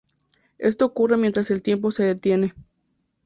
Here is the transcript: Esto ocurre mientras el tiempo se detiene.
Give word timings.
Esto 0.57 0.85
ocurre 0.85 1.15
mientras 1.15 1.51
el 1.51 1.61
tiempo 1.61 1.91
se 1.91 2.01
detiene. 2.01 2.55